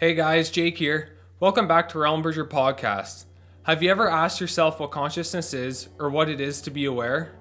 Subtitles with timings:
[0.00, 1.18] Hey guys, Jake here.
[1.40, 3.24] Welcome back to Realm Bridger Podcast.
[3.64, 7.34] Have you ever asked yourself what consciousness is or what it is to be aware?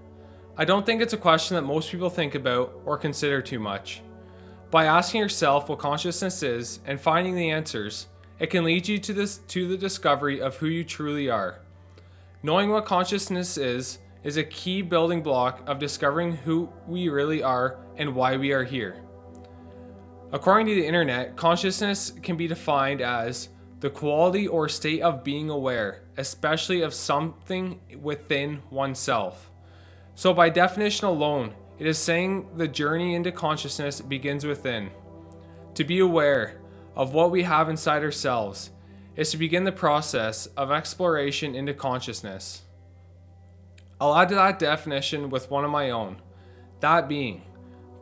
[0.57, 4.01] I don't think it's a question that most people think about or consider too much.
[4.71, 8.07] By asking yourself what consciousness is and finding the answers,
[8.39, 11.59] it can lead you to this to the discovery of who you truly are.
[12.41, 17.77] Knowing what consciousness is is a key building block of discovering who we really are
[17.97, 19.03] and why we are here.
[20.31, 23.49] According to the internet, consciousness can be defined as
[23.79, 29.49] the quality or state of being aware, especially of something within oneself.
[30.15, 34.89] So, by definition alone, it is saying the journey into consciousness begins within.
[35.75, 36.59] To be aware
[36.95, 38.71] of what we have inside ourselves
[39.15, 42.63] is to begin the process of exploration into consciousness.
[44.01, 46.21] I'll add to that definition with one of my own
[46.79, 47.41] that being,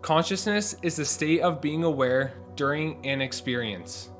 [0.06, 4.12] consciousness is the state of being aware during an experience.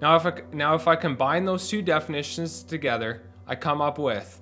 [0.00, 4.40] Now if, I, now, if I combine those two definitions together, I come up with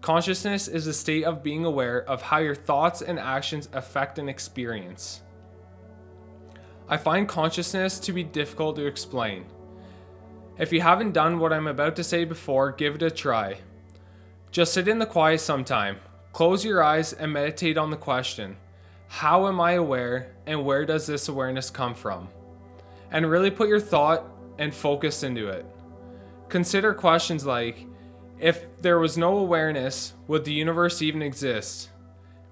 [0.00, 4.30] consciousness is the state of being aware of how your thoughts and actions affect an
[4.30, 5.20] experience.
[6.88, 9.44] I find consciousness to be difficult to explain.
[10.58, 13.58] If you haven't done what I'm about to say before, give it a try.
[14.50, 15.98] Just sit in the quiet sometime,
[16.32, 18.56] close your eyes, and meditate on the question
[19.12, 22.28] How am I aware, and where does this awareness come from?
[23.10, 24.24] And really put your thought
[24.58, 25.66] and focus into it.
[26.48, 27.86] Consider questions like
[28.40, 31.90] If there was no awareness, would the universe even exist?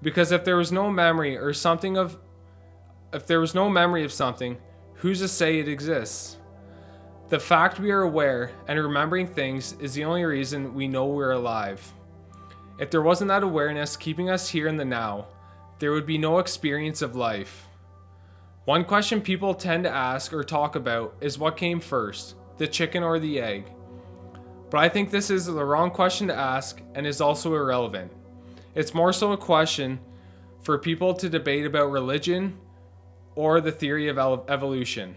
[0.03, 2.19] Because if there was no memory or something of
[3.11, 4.55] if there was no memory of something,
[4.93, 6.37] who's to say it exists?
[7.29, 11.31] The fact we are aware and remembering things is the only reason we know we're
[11.31, 11.81] alive.
[12.77, 15.25] If there wasn't that awareness keeping us here in the now,
[15.81, 17.67] there would be no experience of life.
[18.65, 23.01] One question people tend to ask or talk about is what came first, the chicken
[23.01, 23.65] or the egg?
[24.69, 28.11] But I think this is the wrong question to ask and is also irrelevant.
[28.75, 29.99] It's more so a question
[30.61, 32.59] for people to debate about religion
[33.33, 35.15] or the theory of evolution.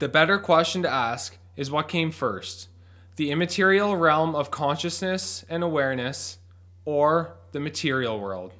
[0.00, 2.70] The better question to ask is what came first
[3.14, 6.38] the immaterial realm of consciousness and awareness,
[6.84, 8.52] or the material world.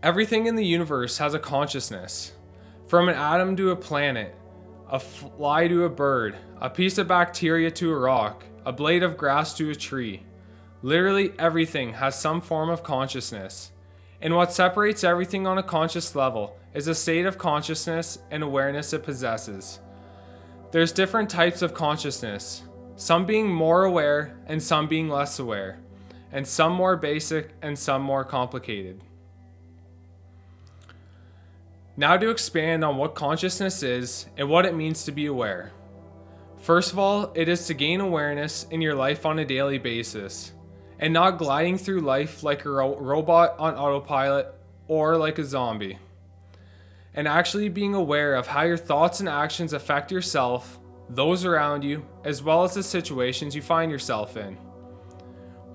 [0.00, 2.32] Everything in the universe has a consciousness.
[2.86, 4.32] From an atom to a planet,
[4.88, 9.16] a fly to a bird, a piece of bacteria to a rock, a blade of
[9.16, 10.22] grass to a tree.
[10.82, 13.72] Literally everything has some form of consciousness.
[14.22, 18.92] And what separates everything on a conscious level is a state of consciousness and awareness
[18.92, 19.80] it possesses.
[20.70, 22.62] There's different types of consciousness,
[22.94, 25.80] some being more aware and some being less aware,
[26.30, 29.02] and some more basic and some more complicated.
[31.98, 35.72] Now, to expand on what consciousness is and what it means to be aware.
[36.58, 40.52] First of all, it is to gain awareness in your life on a daily basis
[41.00, 44.46] and not gliding through life like a ro- robot on autopilot
[44.86, 45.98] or like a zombie.
[47.14, 50.78] And actually being aware of how your thoughts and actions affect yourself,
[51.10, 54.54] those around you, as well as the situations you find yourself in.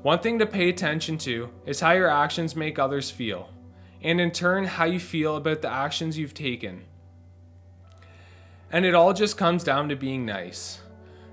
[0.03, 3.49] One thing to pay attention to is how your actions make others feel,
[4.03, 6.83] and in turn, how you feel about the actions you've taken.
[8.71, 10.81] And it all just comes down to being nice.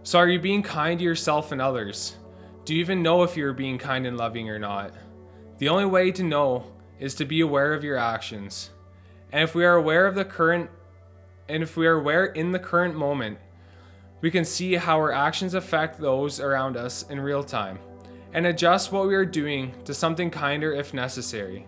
[0.02, 2.16] So, are you being kind to yourself and others?
[2.64, 4.92] Do you even know if you're being kind and loving or not?
[5.58, 6.64] The only way to know
[6.98, 8.70] is to be aware of your actions.
[9.32, 10.70] And if we are aware of the current
[11.48, 13.38] and if we are aware in the current moment,
[14.20, 17.78] we can see how our actions affect those around us in real time
[18.32, 21.66] and adjust what we are doing to something kinder if necessary,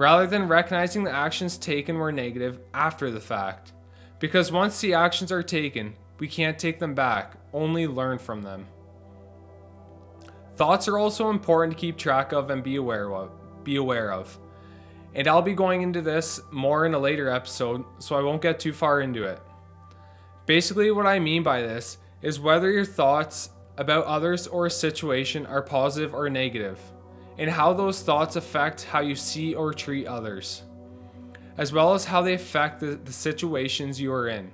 [0.00, 3.74] rather than recognizing the actions taken were negative after the fact.
[4.18, 8.66] Because once the actions are taken, we can't take them back, only learn from them.
[10.56, 13.30] Thoughts are also important to keep track of and be aware of.
[13.62, 14.38] Be aware of.
[15.14, 18.58] And I'll be going into this more in a later episode, so I won't get
[18.58, 19.38] too far into it.
[20.46, 25.44] Basically, what I mean by this is whether your thoughts about others or a situation
[25.44, 26.80] are positive or negative,
[27.38, 30.62] and how those thoughts affect how you see or treat others,
[31.56, 34.50] as well as how they affect the, the situations you are in.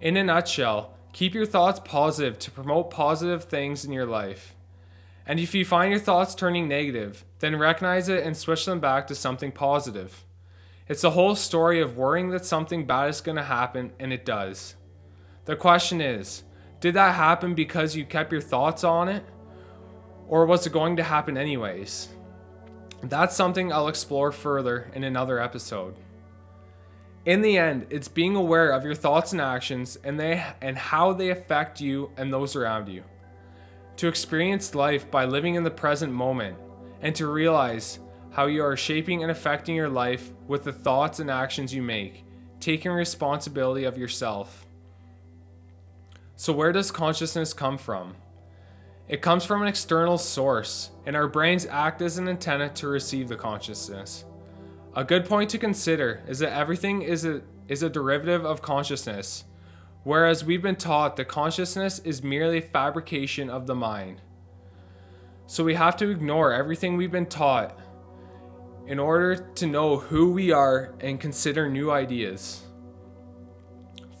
[0.00, 4.54] In a nutshell, keep your thoughts positive to promote positive things in your life.
[5.26, 9.06] And if you find your thoughts turning negative, then recognize it and switch them back
[9.06, 10.24] to something positive.
[10.88, 14.24] It's the whole story of worrying that something bad is going to happen, and it
[14.24, 14.74] does.
[15.44, 16.42] The question is
[16.80, 19.24] did that happen because you kept your thoughts on it?
[20.32, 22.08] Or was it going to happen anyways?
[23.02, 25.94] That's something I'll explore further in another episode.
[27.26, 31.12] In the end, it's being aware of your thoughts and actions and they and how
[31.12, 33.04] they affect you and those around you.
[33.96, 36.56] To experience life by living in the present moment
[37.02, 37.98] and to realize
[38.30, 42.24] how you are shaping and affecting your life with the thoughts and actions you make,
[42.58, 44.64] taking responsibility of yourself.
[46.36, 48.16] So, where does consciousness come from?
[49.12, 53.28] It comes from an external source, and our brains act as an antenna to receive
[53.28, 54.24] the consciousness.
[54.96, 59.44] A good point to consider is that everything is a, is a derivative of consciousness,
[60.04, 64.22] whereas we've been taught that consciousness is merely a fabrication of the mind.
[65.46, 67.78] So we have to ignore everything we've been taught
[68.86, 72.62] in order to know who we are and consider new ideas.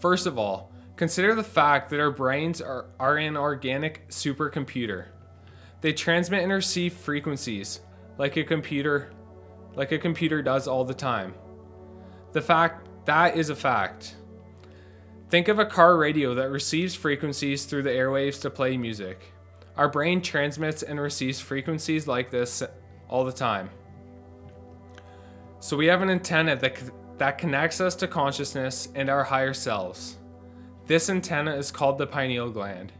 [0.00, 5.06] First of all, consider the fact that our brains are, are an organic supercomputer.
[5.80, 7.80] They transmit and receive frequencies
[8.18, 9.12] like a computer
[9.74, 11.34] like a computer does all the time.
[12.32, 14.16] The fact that is a fact.
[15.30, 19.32] Think of a car radio that receives frequencies through the airwaves to play music.
[19.76, 22.62] Our brain transmits and receives frequencies like this
[23.08, 23.70] all the time.
[25.60, 26.78] So we have an antenna that,
[27.18, 30.18] that connects us to consciousness and our higher selves.
[30.86, 32.92] This antenna is called the pineal gland.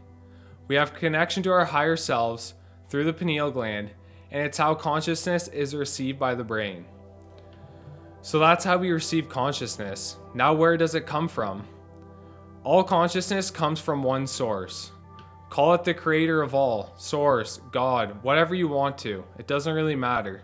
[0.67, 2.53] We have connection to our higher selves
[2.89, 3.91] through the pineal gland,
[4.31, 6.85] and it's how consciousness is received by the brain.
[8.21, 10.17] So that's how we receive consciousness.
[10.33, 11.67] Now, where does it come from?
[12.63, 14.91] All consciousness comes from one source.
[15.49, 19.23] Call it the creator of all, source, God, whatever you want to.
[19.37, 20.41] It doesn't really matter.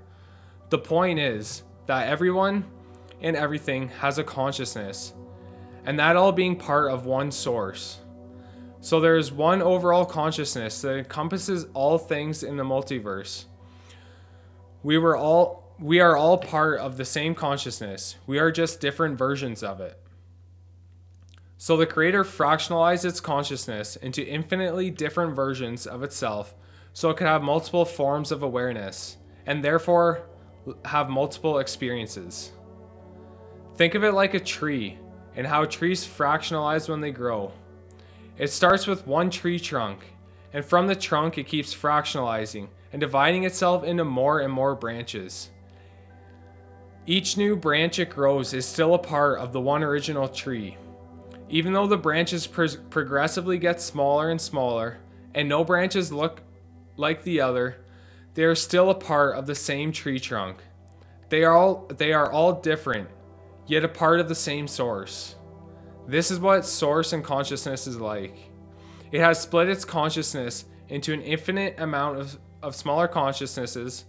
[0.69, 2.63] The point is, that everyone
[3.21, 5.15] and everything has a consciousness,
[5.85, 7.99] and that all being part of one source.
[8.81, 13.45] So there is one overall consciousness that encompasses all things in the multiverse.
[14.83, 18.17] We were all we are all part of the same consciousness.
[18.27, 19.97] We are just different versions of it.
[21.57, 26.53] So the creator fractionalized its consciousness into infinitely different versions of itself
[26.93, 30.23] so it could have multiple forms of awareness and therefore
[30.85, 32.51] have multiple experiences.
[33.75, 34.97] Think of it like a tree
[35.39, 37.49] and how trees fractionalize when they grow.
[38.37, 40.01] It starts with one tree trunk,
[40.51, 45.49] and from the trunk it keeps fractionalizing and dividing itself into more and more branches.
[47.05, 50.75] Each new branch it grows is still a part of the one original tree.
[51.47, 54.97] Even though the branches pro- progressively get smaller and smaller,
[55.33, 56.41] and no branches look
[56.97, 57.77] like the other,
[58.33, 60.57] they are still a part of the same tree trunk.
[61.29, 63.07] They are all they are all different,
[63.69, 65.35] yet a part of the same source.
[66.07, 68.35] This is what source and consciousness is like.
[69.11, 74.05] It has split its consciousness into an infinite amount of, of smaller consciousnesses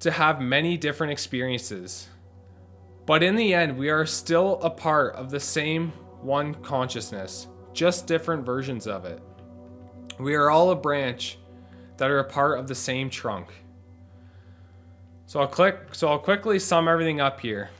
[0.00, 2.08] to have many different experiences.
[3.06, 8.06] But in the end, we are still a part of the same one consciousness, just
[8.06, 9.22] different versions of it.
[10.18, 11.38] We are all a branch
[11.96, 13.48] that are a part of the same trunk.
[15.24, 17.70] So I'll click so I'll quickly sum everything up here.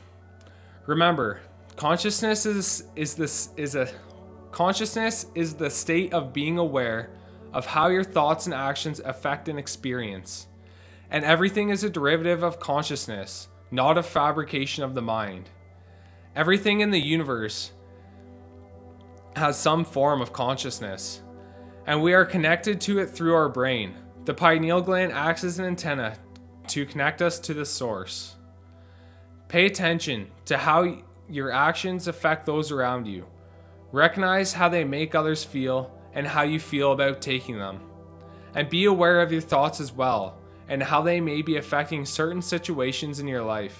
[0.87, 1.41] Remember,
[1.75, 3.87] consciousness is is this is a
[4.51, 7.11] consciousness is the state of being aware
[7.53, 10.47] of how your thoughts and actions affect an experience.
[11.09, 15.49] And everything is a derivative of consciousness, not a fabrication of the mind.
[16.35, 17.73] Everything in the universe
[19.35, 21.21] has some form of consciousness,
[21.85, 23.93] and we are connected to it through our brain.
[24.25, 26.17] The pineal gland acts as an antenna
[26.67, 28.35] to connect us to the source.
[29.51, 30.95] Pay attention to how
[31.27, 33.25] your actions affect those around you.
[33.91, 37.81] Recognize how they make others feel and how you feel about taking them.
[38.55, 40.37] And be aware of your thoughts as well
[40.69, 43.77] and how they may be affecting certain situations in your life.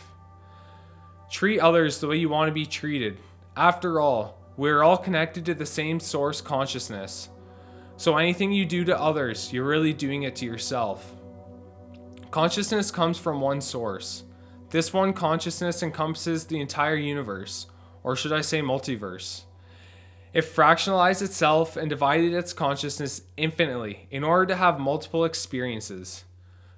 [1.30, 3.18] Treat others the way you want to be treated.
[3.56, 7.30] After all, we are all connected to the same source consciousness.
[7.96, 11.14] So anything you do to others, you're really doing it to yourself.
[12.30, 14.26] Consciousness comes from one source.
[14.72, 17.68] This one consciousness encompasses the entire universe,
[18.04, 19.44] or should I say multiverse.
[20.34, 26.24] It fractionalized itself and divided its consciousness infinitely in order to have multiple experiences.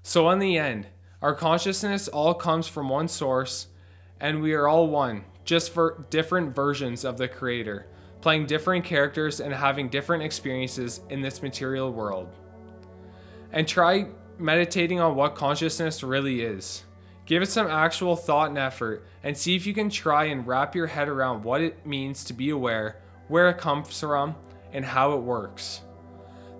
[0.01, 0.87] So, in the end,
[1.21, 3.67] our consciousness all comes from one source,
[4.19, 7.87] and we are all one, just for different versions of the Creator
[8.23, 12.29] playing different characters and having different experiences in this material world.
[13.51, 14.07] And try
[14.39, 16.83] meditating on what consciousness really is.
[17.25, 20.75] Give it some actual thought and effort, and see if you can try and wrap
[20.75, 24.35] your head around what it means to be aware, where it comes from,
[24.73, 25.81] and how it works.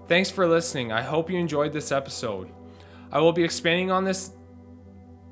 [0.08, 0.92] Thanks for listening.
[0.92, 2.50] I hope you enjoyed this episode.
[3.12, 4.32] I will be expanding on this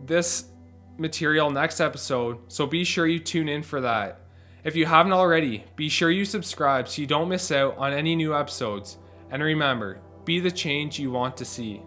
[0.05, 0.45] this
[0.97, 4.21] material next episode, so be sure you tune in for that.
[4.63, 8.15] If you haven't already, be sure you subscribe so you don't miss out on any
[8.15, 8.97] new episodes.
[9.31, 11.81] And remember, be the change you want to see.